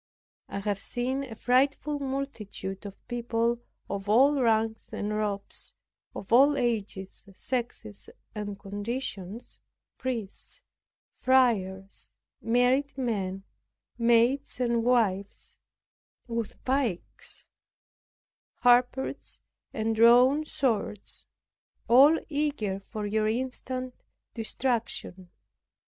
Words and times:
I 0.49 0.61
have 0.61 0.79
seen 0.79 1.23
a 1.23 1.35
frightful 1.35 1.99
multitude 1.99 2.87
of 2.87 3.07
people 3.07 3.59
of 3.87 4.09
all 4.09 4.41
ranks 4.41 4.91
and 4.91 5.13
robes, 5.15 5.75
of 6.15 6.33
all 6.33 6.57
ages, 6.57 7.23
sexes 7.35 8.09
and 8.33 8.57
conditions, 8.57 9.59
priests, 9.99 10.63
friars, 11.19 12.09
married 12.41 12.97
men, 12.97 13.43
maids 13.95 14.59
and 14.59 14.83
wives, 14.83 15.59
with 16.27 16.63
pikes, 16.65 17.45
halberts 18.63 19.39
and 19.71 19.95
drawn 19.95 20.45
swords, 20.45 21.25
all 21.87 22.17
eager 22.27 22.79
for 22.89 23.05
your 23.05 23.27
instant 23.27 23.93
destruction. 24.33 25.29